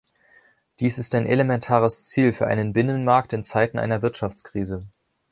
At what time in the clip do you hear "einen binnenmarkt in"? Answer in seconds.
2.47-3.43